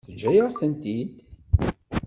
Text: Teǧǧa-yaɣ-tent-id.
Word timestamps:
Teǧǧa-yaɣ-tent-id. 0.05 1.11